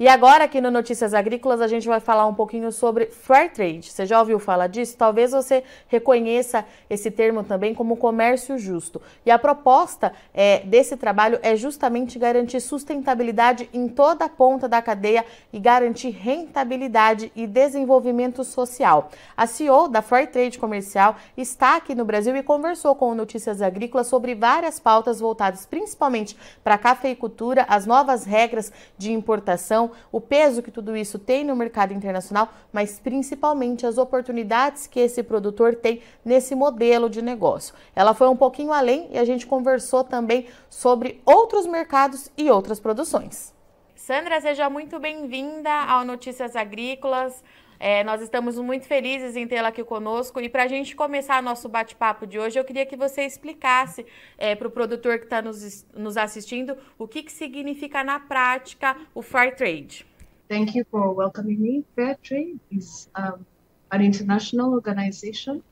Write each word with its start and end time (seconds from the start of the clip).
E 0.00 0.08
agora 0.08 0.44
aqui 0.44 0.62
no 0.62 0.70
Notícias 0.70 1.12
Agrícolas 1.12 1.60
a 1.60 1.68
gente 1.68 1.86
vai 1.86 2.00
falar 2.00 2.24
um 2.24 2.32
pouquinho 2.32 2.72
sobre 2.72 3.04
Fair 3.08 3.52
Trade. 3.52 3.92
Você 3.92 4.06
já 4.06 4.18
ouviu 4.18 4.38
falar 4.38 4.66
disso? 4.66 4.96
Talvez 4.96 5.32
você 5.32 5.62
reconheça 5.88 6.64
esse 6.88 7.10
termo 7.10 7.44
também 7.44 7.74
como 7.74 7.98
comércio 7.98 8.56
justo. 8.56 8.98
E 9.26 9.30
a 9.30 9.38
proposta 9.38 10.14
é, 10.32 10.60
desse 10.60 10.96
trabalho 10.96 11.38
é 11.42 11.54
justamente 11.54 12.18
garantir 12.18 12.62
sustentabilidade 12.62 13.68
em 13.74 13.88
toda 13.88 14.24
a 14.24 14.28
ponta 14.30 14.66
da 14.66 14.80
cadeia 14.80 15.22
e 15.52 15.58
garantir 15.58 16.08
rentabilidade 16.08 17.30
e 17.36 17.46
desenvolvimento 17.46 18.42
social. 18.42 19.10
A 19.36 19.46
CEO 19.46 19.86
da 19.86 20.00
Fair 20.00 20.30
Trade 20.30 20.58
Comercial 20.58 21.14
está 21.36 21.76
aqui 21.76 21.94
no 21.94 22.06
Brasil 22.06 22.34
e 22.34 22.42
conversou 22.42 22.96
com 22.96 23.10
o 23.10 23.14
Notícias 23.14 23.60
Agrícolas 23.60 24.06
sobre 24.06 24.34
várias 24.34 24.80
pautas 24.80 25.20
voltadas 25.20 25.66
principalmente 25.66 26.38
para 26.64 26.76
a 26.76 26.78
cafeicultura, 26.78 27.66
as 27.68 27.84
novas 27.84 28.24
regras 28.24 28.72
de 28.96 29.12
importação 29.12 29.89
o 30.10 30.20
peso 30.20 30.62
que 30.62 30.70
tudo 30.70 30.96
isso 30.96 31.18
tem 31.18 31.44
no 31.44 31.56
mercado 31.56 31.92
internacional, 31.92 32.48
mas 32.72 32.98
principalmente 32.98 33.86
as 33.86 33.98
oportunidades 33.98 34.86
que 34.86 35.00
esse 35.00 35.22
produtor 35.22 35.74
tem 35.74 36.02
nesse 36.24 36.54
modelo 36.54 37.08
de 37.08 37.22
negócio. 37.22 37.74
Ela 37.94 38.14
foi 38.14 38.28
um 38.28 38.36
pouquinho 38.36 38.72
além 38.72 39.08
e 39.10 39.18
a 39.18 39.24
gente 39.24 39.46
conversou 39.46 40.04
também 40.04 40.46
sobre 40.68 41.20
outros 41.24 41.66
mercados 41.66 42.30
e 42.36 42.50
outras 42.50 42.80
produções. 42.80 43.52
Sandra, 43.94 44.40
seja 44.40 44.68
muito 44.68 44.98
bem-vinda 44.98 45.70
ao 45.70 46.04
Notícias 46.04 46.56
Agrícolas. 46.56 47.42
É, 47.82 48.04
nós 48.04 48.20
estamos 48.20 48.58
muito 48.58 48.86
felizes 48.86 49.34
em 49.36 49.48
tê-la 49.48 49.68
aqui 49.68 49.82
conosco. 49.82 50.38
E 50.38 50.50
para 50.50 50.64
a 50.64 50.68
gente 50.68 50.94
começar 50.94 51.42
nosso 51.42 51.66
bate-papo 51.66 52.26
de 52.26 52.38
hoje, 52.38 52.58
eu 52.58 52.64
queria 52.64 52.84
que 52.84 52.94
você 52.94 53.22
explicasse 53.22 54.04
é, 54.36 54.54
para 54.54 54.68
o 54.68 54.70
produtor 54.70 55.18
que 55.18 55.24
está 55.24 55.40
nos, 55.40 55.86
nos 55.96 56.18
assistindo 56.18 56.76
o 56.98 57.08
que, 57.08 57.22
que 57.22 57.32
significa 57.32 58.04
na 58.04 58.20
prática 58.20 58.94
o 59.14 59.22
Fair 59.22 59.56
Trade. 59.56 60.04
Thank 60.46 60.76
you 60.76 60.84
for 60.90 61.16
welcoming 61.16 61.56
me. 61.56 61.84
Fair 61.96 62.18
Trade 62.22 62.60
is 62.70 63.08
um, 63.16 63.46
an 63.90 64.02
international 64.02 64.74
organization 64.74 65.62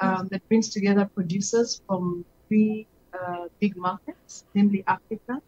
um, 0.00 0.28
that 0.28 0.40
brings 0.48 0.70
together 0.70 1.04
producers 1.14 1.82
from 1.86 2.24
three 2.48 2.86
uh, 3.12 3.48
big 3.60 3.76
markets, 3.76 4.46
namely 4.54 4.82
Africa, 4.86 5.42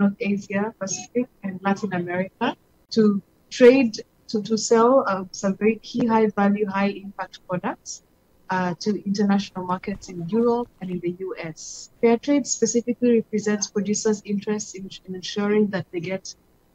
North 0.00 0.16
Asia, 0.18 0.74
Pacific, 0.80 1.28
and 1.44 1.60
Latin 1.62 1.92
America, 1.92 2.56
to 2.90 3.22
trade 3.48 4.02
to, 4.28 4.42
to 4.42 4.56
sell 4.56 5.04
uh, 5.06 5.24
some 5.30 5.56
very 5.56 5.76
key 5.76 6.06
high 6.06 6.28
value, 6.28 6.66
high 6.66 6.88
impact 6.88 7.40
products 7.48 8.02
uh, 8.50 8.74
to 8.80 9.02
international 9.04 9.66
markets 9.66 10.08
in 10.08 10.28
Europe 10.28 10.68
and 10.80 10.90
in 10.90 11.00
the 11.00 11.16
US. 11.18 11.90
Fair 12.00 12.18
trade 12.18 12.46
specifically 12.46 13.16
represents 13.16 13.68
producers' 13.68 14.22
interests 14.24 14.74
in, 14.74 14.88
in 15.06 15.14
ensuring 15.14 15.68
that 15.68 15.86
they 15.92 16.00
get 16.00 16.34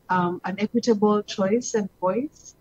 um, 0.09 0.41
an 0.43 0.55
equitable 0.59 1.23
choice 1.23 1.73
and 1.73 1.89
voice 1.99 2.55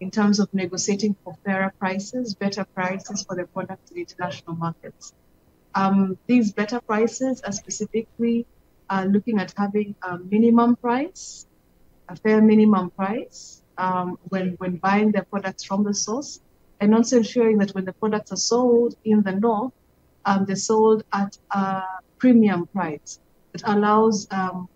in 0.00 0.10
terms 0.10 0.40
of 0.40 0.52
negotiating 0.52 1.16
for 1.24 1.36
fairer 1.44 1.72
prices, 1.78 2.34
better 2.34 2.64
prices 2.64 3.22
for 3.22 3.36
their 3.36 3.46
products 3.46 3.90
in 3.90 3.98
international 3.98 4.56
markets. 4.56 5.14
Um, 5.74 6.18
these 6.26 6.52
better 6.52 6.80
prices 6.80 7.40
are 7.42 7.52
specifically 7.52 8.46
uh, 8.90 9.06
looking 9.08 9.38
at 9.38 9.54
having 9.56 9.94
a 10.02 10.18
minimum 10.18 10.76
price, 10.76 11.46
a 12.08 12.16
fair 12.16 12.42
minimum 12.42 12.90
price, 12.90 13.62
um, 13.78 14.18
when, 14.28 14.54
when 14.58 14.76
buying 14.76 15.12
their 15.12 15.24
products 15.24 15.64
from 15.64 15.84
the 15.84 15.94
source, 15.94 16.40
and 16.80 16.94
also 16.94 17.18
ensuring 17.18 17.58
that 17.58 17.70
when 17.70 17.84
the 17.84 17.92
products 17.92 18.32
are 18.32 18.36
sold 18.36 18.96
in 19.04 19.22
the 19.22 19.32
north, 19.32 19.72
um, 20.24 20.44
they're 20.44 20.56
sold 20.56 21.04
at 21.12 21.38
a 21.52 21.82
premium 22.18 22.66
price 22.66 23.20
that 23.52 23.62
allows 23.66 24.26
um, 24.30 24.68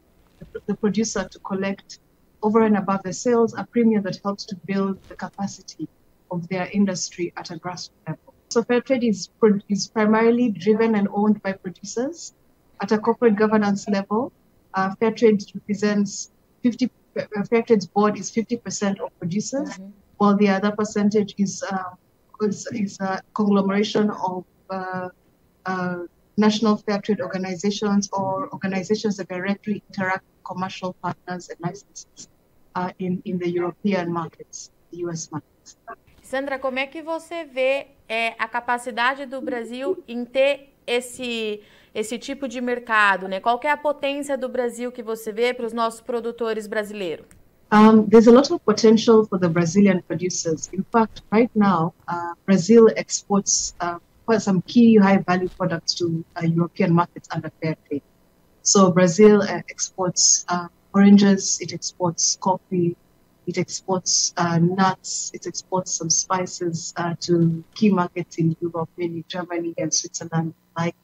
the, 0.52 0.60
the, 0.66 0.74
producer 0.74 1.28
to 1.28 1.38
collect 1.40 1.98
over 2.42 2.62
and 2.62 2.76
above 2.76 3.02
the 3.02 3.12
sales 3.12 3.54
a 3.58 3.64
premium 3.64 4.02
that 4.02 4.18
helps 4.24 4.44
to 4.46 4.56
build 4.64 5.02
the 5.08 5.14
capacity 5.14 5.88
of 6.30 6.48
their 6.48 6.69
industry 6.72 7.32
at 7.36 7.50
a 7.50 7.56
grassroots 7.56 7.91
level. 8.06 8.34
So 8.48 8.62
fair 8.62 8.80
trade 8.80 9.04
is, 9.04 9.28
is 9.69 9.88
primarily 9.88 10.50
driven 10.50 10.94
and 10.94 11.08
owned 11.12 11.42
by 11.42 11.52
producers. 11.52 12.34
At 12.80 12.92
a 12.92 12.98
corporate 12.98 13.36
governance 13.36 13.88
level, 13.88 14.32
uh, 14.75 14.94
fair 14.98 15.12
trade 15.12 15.42
represents 15.54 16.30
50 16.62 16.91
Fairtrade's 17.15 17.87
board 17.87 18.19
is 18.19 18.31
50% 18.31 19.00
of 19.00 19.19
producers, 19.19 19.69
mm-hmm. 19.71 19.91
while 20.19 20.37
the 20.37 20.48
other 20.48 20.71
percentage 20.71 21.34
is 21.38 21.62
uh, 21.62 21.91
is, 22.43 22.66
is, 22.72 22.98
a 23.00 23.21
conglomeration 23.34 24.10
of 24.10 24.44
uh, 24.71 25.09
uh, 25.66 25.99
national 26.37 26.76
fair 26.76 27.00
trade 27.00 27.20
organizations 27.20 28.09
or 28.12 28.49
organizations 28.53 29.16
that 29.19 29.28
directly 29.28 29.82
interact 29.88 30.25
with 30.25 30.44
commercial 30.44 30.94
partners 31.03 31.50
and 31.50 31.59
licenses 31.60 32.28
uh, 32.75 32.91
in, 32.99 33.20
in 33.25 33.38
the 33.38 33.49
European 33.49 34.12
markets, 34.12 34.70
the 34.91 34.99
US 35.04 35.31
markets. 35.31 35.76
Sandra, 36.22 36.59
como 36.59 36.78
é 36.78 36.87
que 36.87 37.03
você 37.03 37.44
vê 37.44 37.88
é, 38.09 38.34
a 38.38 38.47
capacidade 38.47 39.26
do 39.26 39.41
Brasil 39.41 40.03
em 40.06 40.25
ter 40.25 40.75
esse 40.90 41.60
esse 41.92 42.16
tipo 42.18 42.46
de 42.46 42.60
mercado, 42.60 43.26
né? 43.26 43.40
Qual 43.40 43.58
é 43.64 43.70
a 43.70 43.76
potência 43.76 44.38
do 44.38 44.48
Brasil 44.48 44.92
que 44.92 45.02
você 45.02 45.32
vê 45.32 45.52
para 45.52 45.66
os 45.66 45.72
nossos 45.72 46.00
produtores 46.00 46.68
brasileiros? 46.68 47.26
Um, 47.72 48.08
there's 48.08 48.28
a 48.28 48.32
lot 48.32 48.52
of 48.52 48.60
potential 48.64 49.24
for 49.26 49.38
the 49.38 49.48
Brazilian 49.48 50.00
producers. 50.06 50.68
In 50.72 50.84
fact, 50.92 51.22
right 51.32 51.50
now, 51.54 51.92
uh, 52.08 52.34
Brazil 52.46 52.88
exports 52.96 53.74
uh, 53.80 53.98
some 54.38 54.62
key 54.62 54.96
high-value 54.96 55.48
products 55.56 55.94
to 55.94 56.24
uh, 56.36 56.46
European 56.46 56.92
markets 56.92 57.28
under 57.34 57.50
fair 57.60 57.76
trade. 57.88 58.02
So 58.62 58.90
Brazil 58.92 59.42
uh, 59.42 59.62
exports 59.68 60.44
uh, 60.48 60.68
oranges, 60.94 61.60
it 61.60 61.72
exports 61.72 62.38
coffee, 62.40 62.96
it 63.46 63.58
exports 63.58 64.32
uh, 64.36 64.58
nuts, 64.58 65.30
it 65.34 65.46
exports 65.46 65.92
some 65.92 66.10
spices 66.10 66.94
to 67.20 67.64
key 67.74 67.90
markets 67.90 68.36
in 68.38 68.56
Europe, 68.60 68.88
mainly 68.96 69.24
Germany 69.28 69.74
and 69.78 69.92
Switzerland, 69.92 70.54
like 70.76 70.94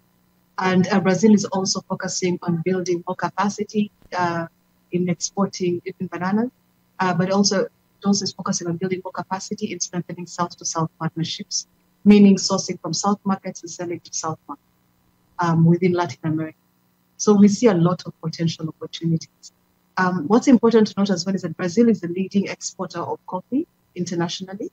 and 0.58 0.88
uh, 0.88 1.00
Brazil 1.00 1.34
is 1.34 1.44
also 1.47 1.80
focusing 1.82 2.38
on 2.42 2.62
building 2.64 3.04
more 3.06 3.16
capacity 3.16 3.91
uh, 4.16 4.47
in 4.92 5.08
exporting 5.08 5.82
even 5.84 6.06
bananas, 6.06 6.50
uh, 7.00 7.12
but 7.12 7.30
also 7.30 7.66
also 8.04 8.22
is 8.22 8.32
focusing 8.32 8.68
on 8.68 8.76
building 8.76 9.00
more 9.04 9.12
capacity 9.12 9.72
in 9.72 9.80
strengthening 9.80 10.26
South 10.26 10.56
to 10.56 10.64
South 10.64 10.91
partnerships, 10.98 11.66
meaning 12.04 12.36
sourcing 12.36 12.80
from 12.80 12.92
South 12.92 13.18
markets 13.24 13.62
and 13.62 13.70
selling 13.70 14.00
to 14.00 14.14
South 14.14 14.38
markets 14.47 14.66
um, 15.41 15.64
within 15.64 15.92
Latin 15.92 16.20
America. 16.24 16.58
So 17.16 17.34
we 17.34 17.48
see 17.48 17.66
a 17.66 17.74
lot 17.74 18.03
of 18.06 18.12
potential 18.20 18.68
opportunities. 18.68 19.53
Um, 19.99 20.27
what's 20.27 20.49
important 20.49 20.89
to 20.89 20.95
note 20.99 21.11
as 21.11 21.25
well 21.25 21.34
is 21.34 21.43
that 21.43 21.57
Brazil 21.57 21.89
is 21.89 22.01
the 22.01 22.09
leading 22.09 22.49
exporter 22.49 23.01
of 23.01 23.19
coffee 23.27 23.67
internationally. 23.95 24.71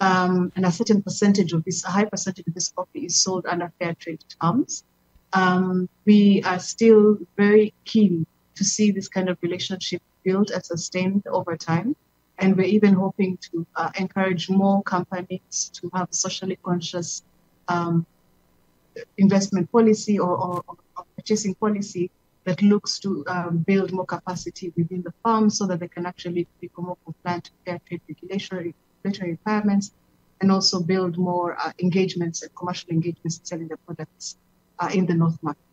Um, 0.00 0.52
and 0.56 0.66
a 0.66 0.72
certain 0.72 1.02
percentage 1.02 1.52
of 1.52 1.64
this, 1.64 1.84
a 1.84 1.88
high 1.88 2.04
percentage 2.04 2.46
of 2.46 2.54
this 2.54 2.68
coffee 2.68 3.06
is 3.06 3.20
sold 3.20 3.46
under 3.46 3.72
fair 3.78 3.94
trade 3.94 4.24
terms 4.40 4.84
um, 5.34 5.88
we 6.04 6.42
are 6.44 6.58
still 6.58 7.18
very 7.36 7.74
keen 7.84 8.26
to 8.54 8.64
see 8.64 8.90
this 8.92 9.08
kind 9.08 9.28
of 9.28 9.36
relationship 9.42 10.00
built 10.24 10.50
and 10.50 10.64
sustained 10.64 11.26
over 11.26 11.56
time. 11.56 11.96
And 12.38 12.56
we're 12.56 12.66
even 12.66 12.94
hoping 12.94 13.36
to 13.52 13.66
uh, 13.76 13.90
encourage 13.98 14.48
more 14.48 14.82
companies 14.82 15.70
to 15.74 15.90
have 15.94 16.08
socially 16.10 16.58
conscious 16.62 17.22
um, 17.68 18.06
investment 19.18 19.70
policy 19.70 20.18
or, 20.18 20.36
or, 20.36 20.64
or, 20.68 20.76
purchasing 21.16 21.54
policy 21.54 22.10
that 22.44 22.62
looks 22.62 22.98
to 23.00 23.24
um, 23.26 23.58
build 23.58 23.92
more 23.92 24.06
capacity 24.06 24.72
within 24.76 25.02
the 25.02 25.12
firm 25.24 25.48
so 25.50 25.66
that 25.66 25.80
they 25.80 25.88
can 25.88 26.06
actually 26.06 26.46
become 26.60 26.86
more 26.86 26.98
compliant 27.04 27.44
to 27.44 27.50
fair 27.64 27.80
trade 27.86 28.02
regulatory, 28.08 28.74
regulatory 29.02 29.30
requirements 29.32 29.92
and 30.40 30.52
also 30.52 30.82
build 30.82 31.16
more 31.16 31.56
uh, 31.64 31.72
engagements 31.78 32.42
and 32.42 32.54
commercial 32.54 32.90
engagements 32.90 33.38
in 33.38 33.44
selling 33.44 33.68
their 33.68 33.78
products 33.78 34.36
in 34.92 35.06
the 35.06 35.14
North 35.14 35.38
Markets. 35.42 35.63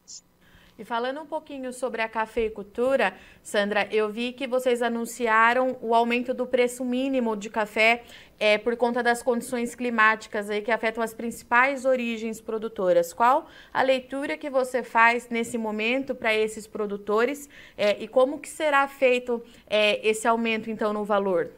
E 0.81 0.83
falando 0.83 1.21
um 1.21 1.27
pouquinho 1.27 1.71
sobre 1.71 2.01
a 2.01 2.09
cafeicultura, 2.09 3.13
Sandra, 3.43 3.87
eu 3.91 4.11
vi 4.11 4.33
que 4.33 4.47
vocês 4.47 4.81
anunciaram 4.81 5.77
o 5.79 5.93
aumento 5.93 6.33
do 6.33 6.47
preço 6.47 6.83
mínimo 6.83 7.37
de 7.37 7.51
café 7.51 8.03
é, 8.39 8.57
por 8.57 8.75
conta 8.75 9.03
das 9.03 9.21
condições 9.21 9.75
climáticas 9.75 10.49
aí 10.49 10.59
que 10.59 10.71
afetam 10.71 11.03
as 11.03 11.13
principais 11.13 11.85
origens 11.85 12.41
produtoras. 12.41 13.13
Qual 13.13 13.47
a 13.71 13.83
leitura 13.83 14.35
que 14.35 14.49
você 14.49 14.81
faz 14.81 15.29
nesse 15.29 15.55
momento 15.55 16.15
para 16.15 16.33
esses 16.33 16.65
produtores 16.65 17.47
é, 17.77 18.01
e 18.01 18.07
como 18.07 18.39
que 18.39 18.49
será 18.49 18.87
feito 18.87 19.39
é, 19.67 20.03
esse 20.09 20.27
aumento 20.27 20.71
então 20.71 20.91
no 20.91 21.05
valor? 21.05 21.51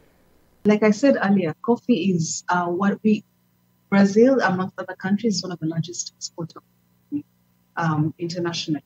Like 0.66 0.84
I 0.84 0.92
said 0.92 1.16
earlier, 1.16 1.56
coffee 1.62 2.12
is 2.12 2.44
uh, 2.52 2.70
what 2.70 3.00
we 3.06 3.24
Brazil, 3.90 4.42
amongst 4.42 4.78
other 4.78 4.98
countries, 4.98 5.38
is 5.38 5.44
one 5.44 5.54
of 5.54 5.60
the 5.62 5.68
largest 5.68 6.12
exporters 6.18 6.62
um, 7.78 8.14
internationally. 8.20 8.84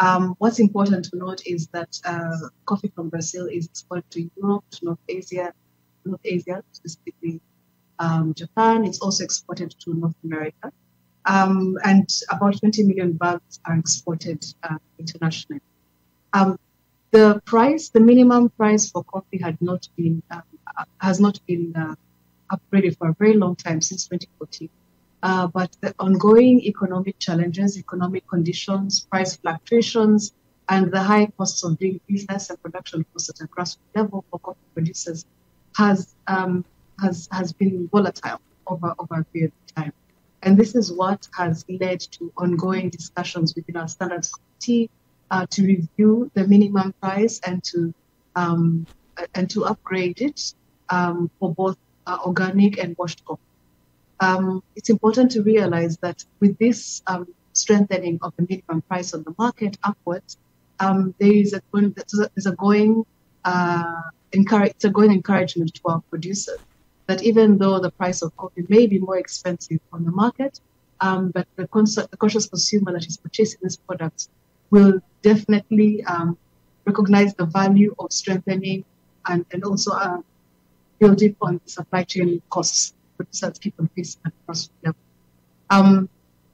Um, 0.00 0.36
what's 0.38 0.60
important 0.60 1.06
to 1.06 1.16
note 1.16 1.42
is 1.44 1.66
that 1.68 1.98
uh, 2.04 2.48
coffee 2.66 2.92
from 2.94 3.08
Brazil 3.08 3.46
is 3.46 3.66
exported 3.66 4.10
to 4.12 4.30
Europe, 4.36 4.64
to 4.70 4.84
North 4.84 4.98
Asia, 5.08 5.52
North 6.04 6.20
Asia, 6.24 6.62
specifically 6.72 7.40
um, 7.98 8.32
Japan. 8.34 8.84
It's 8.84 9.00
also 9.00 9.24
exported 9.24 9.74
to 9.80 9.94
North 9.94 10.14
America. 10.24 10.72
Um, 11.26 11.76
and 11.84 12.08
about 12.30 12.58
20 12.60 12.84
million 12.84 13.12
bags 13.12 13.60
are 13.64 13.76
exported 13.76 14.44
uh, 14.62 14.78
internationally. 14.98 15.60
Um, 16.32 16.58
the 17.10 17.42
price, 17.44 17.88
the 17.88 18.00
minimum 18.00 18.50
price 18.50 18.90
for 18.90 19.02
coffee 19.04 19.38
had 19.38 19.60
not 19.60 19.88
been 19.96 20.22
um, 20.30 20.42
has 21.00 21.18
not 21.20 21.40
been 21.46 21.74
uh, 21.74 21.94
upgraded 22.52 22.96
for 22.98 23.08
a 23.08 23.14
very 23.14 23.34
long 23.34 23.56
time 23.56 23.80
since 23.80 24.06
2014. 24.06 24.68
Uh, 25.22 25.46
but 25.48 25.76
the 25.80 25.94
ongoing 25.98 26.60
economic 26.60 27.18
challenges, 27.18 27.76
economic 27.76 28.26
conditions, 28.28 29.00
price 29.10 29.36
fluctuations, 29.36 30.32
and 30.68 30.92
the 30.92 31.02
high 31.02 31.26
costs 31.36 31.64
of 31.64 31.78
doing 31.78 32.00
business 32.06 32.50
and 32.50 32.62
production 32.62 33.04
costs 33.12 33.28
at 33.30 33.40
a 33.40 33.48
grassroots 33.48 33.78
level 33.96 34.24
for 34.30 34.38
coffee 34.40 34.58
producers 34.74 35.24
has 35.76 36.14
um, 36.26 36.64
has 37.00 37.28
has 37.32 37.52
been 37.52 37.88
volatile 37.88 38.40
over 38.66 38.94
over 38.98 39.20
a 39.20 39.24
period 39.24 39.52
of 39.52 39.74
time. 39.74 39.92
And 40.42 40.56
this 40.56 40.74
is 40.74 40.92
what 40.92 41.26
has 41.36 41.64
led 41.68 42.00
to 42.00 42.32
ongoing 42.36 42.90
discussions 42.90 43.54
within 43.56 43.76
our 43.76 43.88
standards 43.88 44.32
committee 44.32 44.90
uh, 45.30 45.46
to 45.50 45.62
review 45.62 46.30
the 46.34 46.46
minimum 46.46 46.94
price 47.00 47.40
and 47.40 47.62
to 47.64 47.92
um, 48.36 48.86
and 49.34 49.50
to 49.50 49.64
upgrade 49.64 50.20
it 50.20 50.54
um, 50.90 51.30
for 51.40 51.52
both 51.54 51.76
uh, 52.06 52.18
organic 52.24 52.78
and 52.78 52.96
washed 52.96 53.24
coffee. 53.24 53.42
Um, 54.20 54.62
it's 54.76 54.90
important 54.90 55.30
to 55.32 55.42
realize 55.42 55.96
that 55.98 56.24
with 56.40 56.58
this 56.58 57.02
um, 57.06 57.26
strengthening 57.52 58.18
of 58.22 58.34
the 58.36 58.46
minimum 58.48 58.82
price 58.82 59.14
on 59.14 59.22
the 59.22 59.34
market 59.38 59.76
upwards, 59.84 60.38
um, 60.80 61.14
there 61.18 61.32
is 61.32 61.52
a 61.54 61.62
there's 61.72 62.46
a 62.46 62.52
going 62.52 63.04
uh, 63.44 64.02
encourage, 64.32 64.70
it's 64.70 64.84
a 64.84 64.90
going 64.90 65.12
encouragement 65.12 65.74
to 65.74 65.80
our 65.86 66.00
producers. 66.10 66.58
That 67.06 67.22
even 67.22 67.56
though 67.56 67.78
the 67.80 67.90
price 67.90 68.20
of 68.22 68.36
coffee 68.36 68.66
may 68.68 68.86
be 68.86 68.98
more 68.98 69.18
expensive 69.18 69.80
on 69.92 70.04
the 70.04 70.10
market, 70.10 70.60
um, 71.00 71.30
but 71.30 71.46
the, 71.56 71.66
cons- 71.68 71.94
the, 71.94 72.16
conscious 72.18 72.46
consumer 72.46 72.92
that 72.92 73.06
is 73.06 73.16
purchasing 73.16 73.60
this 73.62 73.76
product 73.76 74.28
will 74.70 75.00
definitely 75.22 76.04
um, 76.04 76.36
recognize 76.84 77.34
the 77.34 77.46
value 77.46 77.94
of 77.98 78.12
strengthening 78.12 78.84
and, 79.26 79.46
and 79.52 79.64
also 79.64 79.92
uh, 79.92 80.18
building 80.98 81.34
on 81.40 81.60
the 81.64 81.70
supply 81.70 82.02
chain 82.02 82.42
costs 82.50 82.92
producers 83.18 83.58
keep 83.58 83.74
on 83.78 83.88
facing 83.94 84.22
the 84.24 84.68
level. 84.84 85.00
Um, 85.70 86.08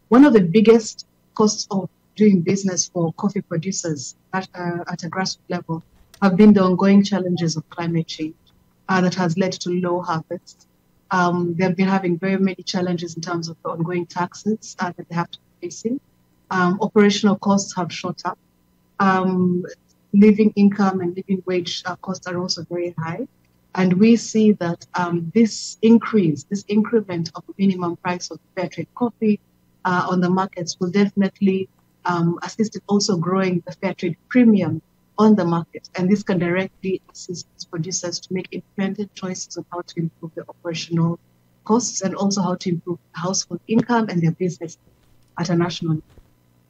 one 0.09 0.25
of 0.25 0.33
the 0.33 0.41
biggest 0.41 1.07
costs 1.35 1.67
of 1.71 1.89
doing 2.17 2.41
business 2.41 2.89
for 2.89 3.13
coffee 3.15 3.41
producers 3.41 4.17
at, 4.33 4.49
uh, 4.55 4.85
at 4.93 5.03
a 5.05 5.09
grassroots 5.09 5.49
level 5.49 5.83
have 6.23 6.37
been 6.37 6.53
the 6.53 6.63
ongoing 6.63 7.03
challenges 7.03 7.57
of 7.57 7.69
climate 7.71 8.07
change 8.07 8.35
uh, 8.89 9.01
that 9.01 9.15
has 9.15 9.37
led 9.37 9.53
to 9.53 9.71
low 9.71 10.01
harvests. 10.01 10.67
Um, 11.11 11.55
they've 11.57 11.77
been 11.77 11.89
having 11.89 12.19
very 12.19 12.39
many 12.39 12.63
challenges 12.63 13.15
in 13.17 13.23
terms 13.23 13.49
of 13.49 13.57
the 13.63 13.71
ongoing 13.71 14.07
taxes 14.07 14.77
uh, 14.79 14.93
that 14.97 15.09
they 15.09 15.15
have 15.15 15.31
to 15.31 15.39
be 15.39 15.67
facing. 15.67 16.01
Um, 16.51 16.79
operational 16.81 17.37
costs 17.37 17.75
have 17.77 17.93
shot 17.93 18.23
up. 18.25 18.39
Um, 19.01 19.65
living 20.13 20.53
income 20.57 21.01
and 21.01 21.17
living 21.17 21.43
wage 21.47 21.83
uh, 21.87 21.97
costs 21.97 22.27
are 22.27 22.39
also 22.39 22.65
very 22.71 22.95
high. 22.99 23.27
And 23.75 23.95
we 23.95 24.17
see 24.17 24.53
that 24.53 24.87
um, 24.95 25.33
this 25.35 25.79
increase, 25.83 26.45
this 26.45 26.65
increment 26.69 27.31
of 27.35 27.45
the 27.47 27.55
minimum 27.59 27.97
price 27.97 28.31
of 28.31 28.39
fair 28.55 28.69
trade 28.69 28.89
coffee 28.95 29.41
uh, 29.85 30.07
on 30.09 30.21
the 30.21 30.31
markets 30.31 30.79
will 30.79 30.91
definitely 30.91 31.69
um, 32.05 32.39
assist 32.43 32.77
in 32.77 32.83
also 32.87 33.17
growing 33.17 33.63
the 33.67 33.73
fair 33.73 33.95
trade 33.95 34.17
premium 34.29 34.81
on 35.19 35.35
the 35.35 35.45
market. 35.45 35.89
And 35.97 36.11
this 36.11 36.23
can 36.23 36.39
directly 36.39 37.01
assist 37.13 37.47
producers 37.71 38.21
to 38.21 38.33
make 38.33 38.49
independent 38.53 39.13
choices 39.15 39.57
of 39.57 39.65
how 39.73 39.81
to 39.81 39.95
improve 39.99 40.33
the 40.35 40.45
operational 40.49 41.19
costs 41.65 42.03
and 42.03 42.15
also 42.15 42.41
how 42.43 42.55
to 42.55 42.69
improve 42.69 42.99
household 43.13 43.61
income 43.67 44.07
and 44.09 44.23
their 44.23 44.33
business 44.33 44.79
at 45.39 45.49
a 45.51 45.57
national 45.57 45.95
level. 45.95 46.05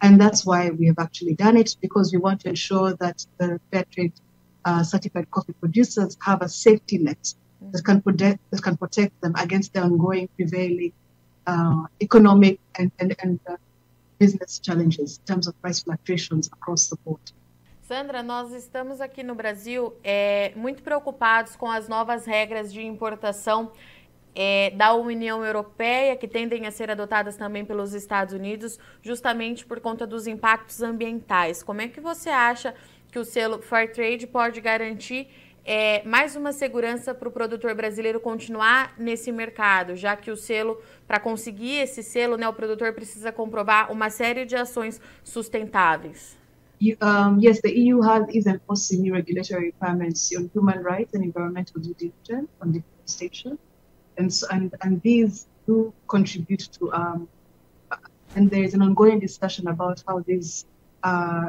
And 0.00 0.20
that's 0.20 0.46
why 0.46 0.70
we 0.70 0.86
have 0.86 0.98
actually 0.98 1.34
done 1.34 1.56
it 1.56 1.76
because 1.80 2.12
we 2.12 2.18
want 2.18 2.40
to 2.42 2.48
ensure 2.48 2.94
that 2.94 3.26
the 3.38 3.60
fair 3.70 3.84
trade 3.90 4.12
uh, 4.64 4.82
certified 4.82 5.31
coffee 5.31 5.55
producers 5.55 6.16
have 6.20 6.43
a 6.43 6.49
safety 6.49 6.99
net 6.99 7.22
mm-hmm. 7.22 7.70
that 7.72 7.84
can 7.84 8.00
protect 8.00 8.38
that 8.50 8.62
can 8.62 8.76
protect 8.76 9.20
them 9.20 9.34
against 9.37 9.72
the 9.72 9.81
ongoing 9.81 10.28
prevailing 10.37 10.93
uh, 11.46 11.84
economic 12.00 12.58
and, 12.78 12.90
and, 12.99 13.14
and 13.22 13.40
uh, 13.49 13.56
business 14.19 14.58
challenges 14.58 15.19
in 15.19 15.25
terms 15.25 15.46
of 15.46 15.61
price 15.61 15.81
fluctuations 15.81 16.49
across 16.49 16.88
the 16.88 16.96
board. 17.05 17.20
Sandra, 17.82 18.22
nós 18.22 18.50
estamos 18.52 18.99
aqui 18.99 19.22
no 19.22 19.34
Brasil 19.34 19.93
é, 20.02 20.52
muito 20.56 20.82
preocupados 20.82 21.55
com 21.55 21.70
as 21.70 21.87
novas 21.87 22.25
regras 22.25 22.72
de 22.72 22.81
importação 22.81 23.72
é, 24.34 24.70
da 24.70 24.94
União 24.94 25.44
Europeia, 25.44 26.17
que 26.17 26.26
tendem 26.26 26.67
a 26.67 26.70
ser 26.70 26.90
adotadas 26.90 27.37
também 27.37 27.62
pelos 27.62 27.93
Estados 27.93 28.32
Unidos, 28.32 28.78
justamente 29.02 29.67
por 29.67 29.81
conta 29.81 30.06
dos 30.06 30.26
impactos 30.26 30.82
ambientais. 30.82 31.62
Como 31.62 31.82
é 31.82 31.88
que 31.88 32.00
você 32.00 32.31
acha 32.31 32.75
que 33.14 33.19
o 33.20 33.25
selo 33.25 33.62
Fair 33.62 33.93
Trade 33.93 34.26
pode 34.26 34.61
garantir 34.61 35.28
é, 35.64 36.02
mais 36.05 36.34
uma 36.34 36.52
segurança 36.52 37.14
para 37.14 37.28
o 37.28 37.31
produtor 37.31 37.72
brasileiro 37.72 38.19
continuar 38.19 38.93
nesse 38.99 39.31
mercado, 39.31 39.94
já 39.94 40.16
que 40.16 40.32
o 40.32 40.37
selo, 40.37 40.82
para 41.06 41.20
conseguir 41.20 41.76
esse 41.76 42.02
selo, 42.02 42.37
né, 42.37 42.49
o 42.49 42.52
produtor 42.52 42.93
precisa 42.93 43.31
comprovar 43.31 43.93
uma 43.93 44.11
série 44.11 44.44
de 44.44 44.56
ações 44.56 45.00
sustentáveis? 45.22 46.37
um, 47.00 47.38
yes, 47.40 47.61
the 47.61 47.70
EU 47.70 48.02
has 48.02 48.26
is 48.34 48.46
enforcing 48.46 49.02
new 49.02 49.14
regulatory 49.14 49.67
requirements 49.67 50.32
on 50.37 50.50
human 50.52 50.82
rights 50.82 51.14
and 51.14 51.22
environmental 51.25 51.81
due 51.81 51.94
diligence 51.94 52.49
on 52.60 52.72
deforestation, 52.72 53.56
and 54.19 54.28
so, 54.28 54.44
and 54.50 54.70
and 54.82 55.00
these 55.02 55.46
do 55.67 55.94
contribute 56.08 56.69
to 56.76 56.93
um, 56.93 57.28
and 58.34 58.50
there 58.50 58.64
is 58.64 58.75
an 58.75 58.82
ongoing 58.82 59.20
discussion 59.20 59.69
about 59.69 60.02
how 60.06 60.19
these 60.26 60.67
uh, 61.05 61.49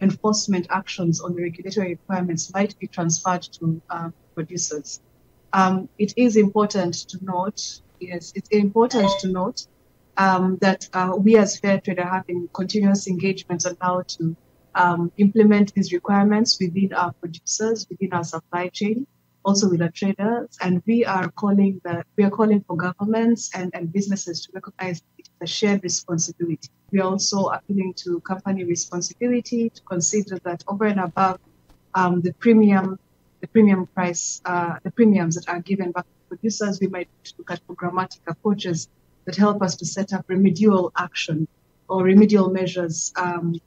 enforcement 0.00 0.66
actions 0.70 1.20
on 1.20 1.34
the 1.34 1.42
regulatory 1.42 1.90
requirements 1.90 2.52
might 2.52 2.78
be 2.78 2.86
transferred 2.86 3.42
to 3.42 3.80
uh, 3.90 4.10
producers. 4.34 5.00
Um, 5.52 5.88
it 5.98 6.14
is 6.16 6.36
important 6.36 6.94
to 7.10 7.18
note, 7.24 7.80
yes, 8.00 8.32
it's 8.34 8.48
important 8.50 9.10
to 9.20 9.28
note 9.28 9.66
um, 10.16 10.58
that 10.60 10.88
uh, 10.92 11.12
we 11.16 11.36
as 11.36 11.58
Fair 11.58 11.80
Trade 11.80 11.98
are 11.98 12.08
having 12.08 12.48
continuous 12.52 13.08
engagements 13.08 13.66
on 13.66 13.76
how 13.80 14.02
to 14.02 14.36
um, 14.74 15.10
implement 15.16 15.74
these 15.74 15.92
requirements 15.92 16.58
within 16.60 16.92
our 16.92 17.12
producers, 17.12 17.86
within 17.90 18.12
our 18.12 18.24
supply 18.24 18.68
chain, 18.68 19.06
also 19.44 19.68
with 19.68 19.82
our 19.82 19.90
traders. 19.90 20.56
And 20.60 20.82
we 20.86 21.04
are 21.04 21.30
calling 21.30 21.80
the 21.84 22.04
we 22.16 22.24
are 22.24 22.30
calling 22.30 22.62
for 22.66 22.76
governments 22.76 23.50
and, 23.54 23.70
and 23.74 23.92
businesses 23.92 24.46
to 24.46 24.52
recognize 24.54 25.02
the 25.40 25.46
shared 25.46 25.82
responsibility. 25.82 26.68
We 26.92 27.00
are 27.00 27.10
also 27.10 27.46
appealing 27.46 27.94
to 28.04 28.20
company 28.20 28.64
responsibility 28.64 29.70
to 29.70 29.82
consider 29.82 30.38
that 30.44 30.62
over 30.68 30.84
and 30.84 31.00
above 31.00 31.38
um, 31.94 32.20
the 32.20 32.32
premium, 32.34 32.98
the 33.40 33.48
premium 33.48 33.86
price, 33.86 34.40
uh, 34.44 34.76
the 34.82 34.90
premiums 34.90 35.34
that 35.36 35.48
are 35.48 35.60
given 35.60 35.92
back 35.92 36.04
to 36.04 36.36
producers, 36.36 36.78
we 36.80 36.88
might 36.88 37.08
look 37.38 37.50
at 37.50 37.66
programmatic 37.66 38.20
approaches 38.28 38.88
that 39.24 39.36
help 39.36 39.62
us 39.62 39.76
to 39.76 39.86
set 39.86 40.12
up 40.12 40.24
remedial 40.28 40.92
action 40.96 41.48
or 41.88 42.02
remedial 42.04 42.50
measures 42.50 43.12
um, 43.16 43.58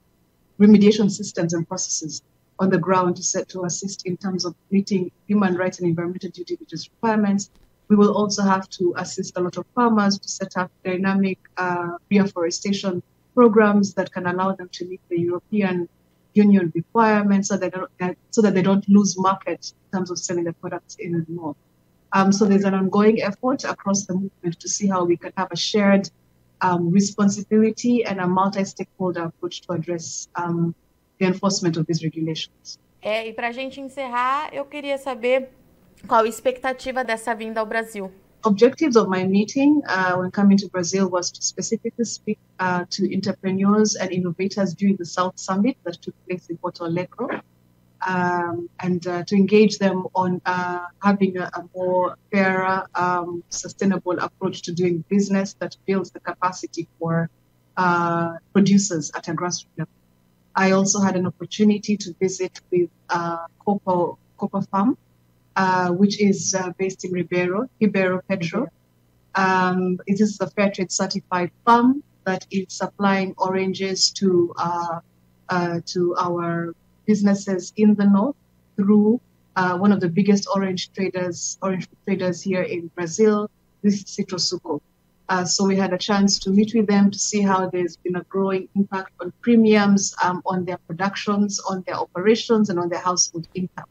remediation 0.60 1.10
systems 1.10 1.52
and 1.52 1.66
processes 1.68 2.22
on 2.58 2.70
the 2.70 2.78
ground 2.78 3.16
to 3.16 3.22
set 3.22 3.48
to 3.48 3.64
assist 3.64 4.06
in 4.06 4.16
terms 4.16 4.44
of 4.44 4.54
meeting 4.70 5.10
human 5.26 5.54
rights 5.56 5.78
and 5.80 5.88
environmental 5.88 6.30
due 6.30 6.44
diligence 6.44 6.88
requirements. 6.88 7.50
We 7.88 7.96
will 7.96 8.14
also 8.14 8.42
have 8.42 8.68
to 8.70 8.94
assist 8.96 9.36
a 9.36 9.40
lot 9.40 9.56
of 9.56 9.66
farmers 9.74 10.18
to 10.18 10.28
set 10.28 10.56
up 10.56 10.70
dynamic 10.84 11.38
uh, 11.56 11.98
reforestation 12.10 13.02
programs 13.34 13.94
that 13.94 14.12
can 14.12 14.26
allow 14.26 14.52
them 14.52 14.68
to 14.72 14.86
meet 14.86 15.00
the 15.08 15.20
European 15.20 15.88
Union 16.34 16.72
requirements 16.74 17.48
so, 17.48 17.56
that, 17.56 17.72
so 18.30 18.42
that 18.42 18.54
they 18.54 18.62
don't 18.62 18.88
lose 18.88 19.18
market 19.18 19.72
in 19.72 19.98
terms 19.98 20.10
of 20.10 20.18
selling 20.18 20.44
their 20.44 20.54
products 20.54 20.96
in 20.98 21.12
the 21.12 21.24
north. 21.28 21.56
Um, 22.12 22.32
so 22.32 22.44
there's 22.44 22.64
an 22.64 22.74
ongoing 22.74 23.22
effort 23.22 23.64
across 23.64 24.06
the 24.06 24.14
movement 24.14 24.60
to 24.60 24.68
see 24.68 24.86
how 24.86 25.04
we 25.04 25.16
can 25.16 25.32
have 25.36 25.48
a 25.50 25.56
shared 25.56 26.10
um, 26.60 26.90
responsibility 26.90 28.04
and 28.04 28.20
a 28.20 28.26
multi-stakeholder 28.26 29.24
approach 29.24 29.62
to 29.62 29.72
address 29.72 30.28
um, 30.36 30.74
the 31.18 31.26
enforcement 31.26 31.76
of 31.76 31.86
these 31.86 32.02
regulations. 32.02 32.78
É, 33.02 33.28
e 33.28 33.34
para 33.34 33.48
a 33.48 33.52
gente 33.52 33.80
encerrar, 33.80 34.48
eu 34.54 34.64
queria 34.64 34.96
saber 34.96 35.50
qual 36.06 36.24
a 36.24 36.28
expectativa 36.28 37.04
dessa 37.04 37.34
vinda 37.34 37.60
ao 37.60 37.66
Brasil. 37.66 38.10
Objectives 38.44 38.96
of 38.96 39.08
my 39.08 39.24
meeting 39.24 39.80
uh, 39.88 40.18
when 40.18 40.30
coming 40.30 40.58
to 40.58 40.68
Brazil 40.68 41.08
was 41.08 41.30
to 41.30 41.42
specifically 41.42 42.04
speak 42.04 42.38
uh, 42.58 42.84
to 42.90 43.04
entrepreneurs 43.14 43.96
and 43.96 44.12
innovators 44.12 44.74
during 44.74 44.96
the 44.96 45.06
South 45.06 45.32
Summit 45.36 45.78
that 45.84 45.98
took 46.02 46.14
place 46.26 46.50
in 46.50 46.58
Porto 46.58 46.84
Alegre. 46.84 47.42
um, 48.06 48.68
and 48.80 49.06
uh, 49.06 49.24
to 49.24 49.34
engage 49.34 49.78
them 49.78 50.06
on 50.14 50.40
uh, 50.46 50.86
having 51.02 51.38
a, 51.38 51.50
a, 51.54 51.64
more 51.74 52.16
fairer, 52.30 52.86
um, 52.94 53.42
sustainable 53.48 54.18
approach 54.18 54.62
to 54.62 54.72
doing 54.72 55.04
business 55.08 55.54
that 55.54 55.76
builds 55.86 56.10
the 56.10 56.20
capacity 56.20 56.86
for 56.98 57.30
uh, 57.76 58.36
producers 58.52 59.10
at 59.16 59.28
a 59.28 59.32
grassroots 59.32 59.66
level. 59.78 59.92
I 60.54 60.72
also 60.72 61.00
had 61.00 61.16
an 61.16 61.26
opportunity 61.26 61.96
to 61.96 62.14
visit 62.20 62.60
with 62.70 62.90
uh, 63.10 63.46
Copa, 63.64 64.16
Copa 64.38 64.62
Farm, 64.62 64.96
uh, 65.56 65.90
which 65.90 66.20
is 66.20 66.54
uh, 66.54 66.70
based 66.78 67.04
in 67.04 67.12
Ribeiro, 67.12 67.68
Ribeirão 67.80 68.20
Preto. 68.26 68.68
Um, 69.34 69.98
it 70.06 70.20
is 70.20 70.38
a 70.40 70.48
fair 70.48 70.70
trade 70.70 70.92
certified 70.92 71.50
farm 71.64 72.02
that 72.24 72.46
is 72.50 72.66
supplying 72.68 73.34
oranges 73.36 74.10
to 74.12 74.54
uh, 74.56 75.00
to 75.84 76.16
our 76.16 76.74
businesses 77.06 77.72
in 77.76 77.94
the 77.94 78.06
north 78.06 78.36
through 78.76 79.20
uh, 79.56 79.76
one 79.78 79.92
of 79.92 80.00
the 80.00 80.08
biggest 80.08 80.48
orange 80.54 80.92
traders, 80.92 81.58
orange 81.62 81.88
traders 82.04 82.42
here 82.42 82.62
in 82.62 82.88
Brazil, 82.88 83.50
this 83.82 83.94
is 83.94 84.04
Citrosuco. 84.04 84.80
Uh, 85.28 85.44
so 85.44 85.64
we 85.64 85.76
had 85.76 85.92
a 85.92 85.98
chance 85.98 86.38
to 86.38 86.50
meet 86.50 86.74
with 86.74 86.86
them 86.86 87.10
to 87.10 87.18
see 87.18 87.40
how 87.40 87.68
there's 87.70 87.96
been 87.96 88.16
a 88.16 88.24
growing 88.24 88.68
impact 88.74 89.12
on 89.20 89.32
premiums, 89.40 90.14
um, 90.22 90.42
on 90.44 90.64
their 90.64 90.78
productions, 90.86 91.60
on 91.60 91.82
their 91.86 91.96
operations, 91.96 92.68
and 92.68 92.78
on 92.78 92.88
their 92.88 92.98
household 92.98 93.48
income. 93.54 93.86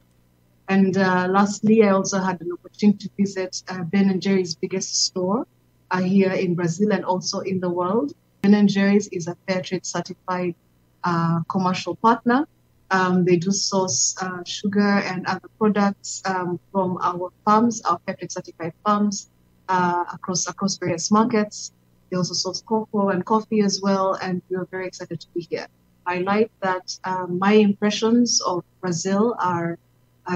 And 0.74 0.98
uh, 0.98 1.28
lastly, 1.30 1.84
I 1.84 1.90
also 1.90 2.18
had 2.18 2.42
an 2.42 2.52
opportunity 2.52 3.08
to 3.08 3.10
visit 3.16 3.62
uh, 3.68 3.84
Ben 3.84 4.10
and 4.10 4.20
Jerry's 4.20 4.56
biggest 4.56 5.06
store 5.06 5.46
uh, 5.92 6.02
here 6.02 6.32
in 6.32 6.56
Brazil 6.56 6.92
and 6.94 7.06
also 7.06 7.42
in 7.42 7.60
the 7.60 7.70
world. 7.70 8.14
Ben 8.42 8.56
and 8.56 8.68
Jerry's 8.68 9.08
is 9.10 9.28
a 9.28 9.36
fair 9.46 9.62
trade 9.62 9.86
certified 9.86 10.56
uh, 11.04 11.42
commercial 11.48 11.96
partner. 11.98 12.48
Um, 12.90 13.24
they 13.24 13.38
do 13.38 13.52
source 13.52 14.16
uh, 14.20 14.44
sugar 14.46 14.98
and 15.12 15.28
other 15.28 15.48
products 15.60 16.24
um, 16.26 16.60
from 16.72 16.98
our 17.04 17.32
farms, 17.46 17.84
our 17.84 18.00
fair 18.08 18.16
trade 18.16 18.32
certified 18.32 18.74
farms 18.84 19.30
uh, 19.70 20.06
across 20.12 20.48
across 20.48 20.78
various 20.80 21.12
markets. 21.12 21.72
They 22.10 22.18
also 22.18 22.34
source 22.34 22.64
cocoa 22.64 23.10
and 23.10 23.24
coffee 23.24 23.62
as 23.62 23.80
well, 23.80 24.18
and 24.24 24.42
we 24.50 24.56
are 24.56 24.66
very 24.72 24.88
excited 24.88 25.20
to 25.22 25.28
be 25.36 25.42
here. 25.52 25.68
I 26.08 26.18
like 26.32 26.50
that 26.62 26.98
um, 27.04 27.38
my 27.38 27.54
impressions 27.54 28.42
of 28.42 28.66
Brazil 28.82 29.36
are, 29.40 29.78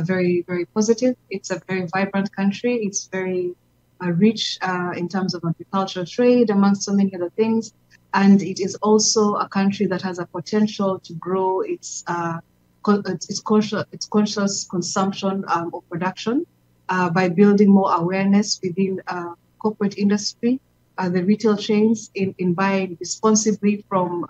very 0.01 0.43
very 0.47 0.65
positive. 0.65 1.15
It's 1.29 1.51
a 1.51 1.61
very 1.67 1.87
vibrant 1.93 2.35
country. 2.35 2.75
It's 2.75 3.07
very 3.07 3.55
uh, 4.01 4.11
rich 4.11 4.57
uh, 4.61 4.91
in 4.95 5.07
terms 5.09 5.33
of 5.33 5.43
agricultural 5.43 6.05
trade, 6.05 6.49
amongst 6.49 6.83
so 6.83 6.93
many 6.93 7.15
other 7.15 7.31
things. 7.31 7.73
And 8.13 8.41
it 8.41 8.59
is 8.59 8.75
also 8.75 9.35
a 9.35 9.47
country 9.47 9.85
that 9.87 10.01
has 10.01 10.19
a 10.19 10.25
potential 10.25 10.99
to 10.99 11.13
grow 11.13 11.61
its 11.61 12.03
uh, 12.07 12.39
its 12.87 13.41
conscious, 13.41 13.83
its 13.91 14.05
conscious 14.05 14.63
consumption 14.63 15.43
um, 15.49 15.73
production 15.89 16.45
uh, 16.87 17.09
by 17.09 17.27
building 17.27 17.69
more 17.69 17.93
awareness 17.95 18.59
within 18.63 19.01
uh, 19.07 19.33
corporate 19.59 19.97
industry, 19.97 20.61
uh, 20.97 21.09
the 21.09 21.21
retail 21.23 21.57
chains 21.57 22.09
in, 22.15 22.33
in 22.37 22.53
buying 22.53 22.95
responsibly 23.01 23.83
from 23.89 24.25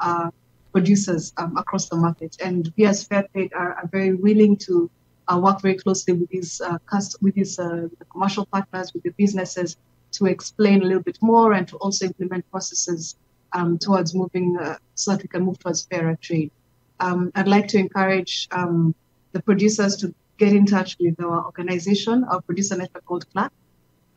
producers 0.72 1.34
um, 1.38 1.56
across 1.58 1.88
the 1.90 1.96
market. 1.96 2.38
And 2.44 2.72
we 2.78 2.86
as 2.86 3.08
Fairtrade 3.08 3.54
are, 3.56 3.74
are 3.74 3.88
very 3.92 4.14
willing 4.14 4.58
to 4.68 4.90
uh, 5.32 5.40
work 5.40 5.62
very 5.62 5.76
closely 5.76 6.14
with 6.14 6.30
these 6.30 6.62
uh, 6.62 6.78
with 7.22 7.36
these 7.36 7.56
the 7.58 8.06
commercial 8.12 8.46
partners, 8.46 8.94
with 8.94 9.04
the 9.04 9.12
businesses 9.12 9.78
to 10.12 10.26
explain 10.26 10.82
a 10.82 10.86
little 10.86 11.04
bit 11.04 11.18
more 11.22 11.54
and 11.54 11.68
to 11.68 11.76
also 11.78 12.06
implement 12.06 12.50
processes 12.50 13.16
um, 13.54 13.78
towards 13.78 14.16
moving 14.16 14.58
so 14.96 15.12
that 15.12 15.22
we 15.22 15.28
can 15.28 15.44
move 15.44 15.60
towards 15.60 15.86
fairer 15.86 16.18
trade. 16.22 16.52
Um, 17.00 17.32
I'd 17.36 17.48
like 17.48 17.68
to 17.70 17.78
encourage 17.78 18.48
um, 18.52 18.96
the 19.34 19.42
producers 19.42 19.98
to 19.98 20.14
get 20.38 20.54
in 20.54 20.66
touch 20.66 20.98
with 21.00 21.22
our 21.22 21.46
organization, 21.46 22.24
our 22.24 22.42
producer 22.42 22.76
network 22.78 23.06
called 23.06 23.30
CLAC, 23.32 23.52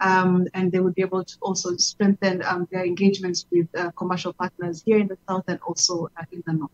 um, 0.01 0.47
and 0.55 0.73
they 0.73 0.81
would 0.81 0.95
be 0.95 1.03
able 1.03 1.25
to 1.25 1.37
also 1.41 1.77
strengthen 1.77 2.43
um, 2.45 2.69
their 2.71 2.85
engagements 2.85 3.47
with 3.51 3.69
uh, 3.77 3.91
commercial 3.93 4.33
partners 4.33 4.83
here 4.85 4.99
in 4.99 5.09
the 5.09 5.19
south 5.29 5.45
and 5.49 5.59
also 5.67 6.09
uh, 6.17 6.25
in 6.33 6.43
the 6.47 6.53
north. 6.53 6.71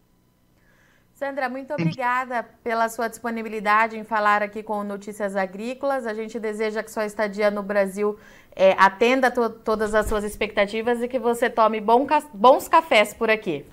Sandra, 1.16 1.48
muito 1.48 1.72
obrigada 1.72 2.42
pela 2.62 2.90
sua 2.90 3.08
disponibilidade 3.08 3.96
em 3.96 4.04
falar 4.04 4.42
aqui 4.42 4.62
com 4.62 4.84
Notícias 4.84 5.34
Agrícolas. 5.34 6.06
A 6.06 6.12
gente 6.12 6.38
deseja 6.38 6.82
que 6.82 6.90
sua 6.90 7.06
estadia 7.06 7.50
no 7.50 7.62
Brasil 7.62 8.18
é, 8.54 8.72
atenda 8.72 9.30
to 9.30 9.48
todas 9.48 9.94
as 9.94 10.06
suas 10.08 10.24
expectativas 10.24 11.00
e 11.00 11.08
que 11.08 11.18
você 11.18 11.48
tome 11.48 11.80
bom 11.80 12.04
ca 12.04 12.22
bons 12.34 12.68
cafés 12.68 13.14
por 13.14 13.30
aqui. 13.30 13.64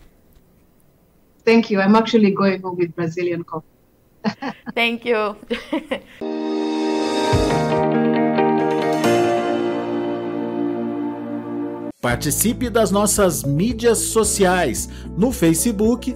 Thank 1.44 1.74
you. 1.74 1.82
I'm 1.82 1.98
actually 1.98 2.32
going 2.32 2.62
home 2.64 2.78
with 2.78 2.94
Brazilian 2.96 3.44
coffee. 3.44 3.68
Thank 4.74 5.06
you. 5.06 5.36
Participe 12.00 12.70
das 12.70 12.90
nossas 12.90 13.44
mídias 13.44 13.98
sociais 13.98 14.88
no 15.18 15.34
Facebook 15.34 16.16